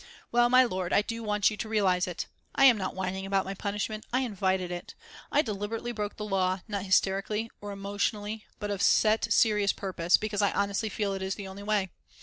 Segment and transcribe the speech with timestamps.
[0.31, 2.25] "Well, my lord, I do want you to realise it.
[2.55, 4.95] I am not whining about my punishment, I invited it.
[5.31, 10.41] I deliberately broke the law, not hysterically or emotionally, but of set serious purpose, because
[10.41, 11.91] I honestly feel it is the only way.